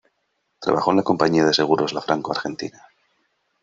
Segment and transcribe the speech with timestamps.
[0.59, 2.87] Trabajó en la compañía de seguros La Franco Argentina.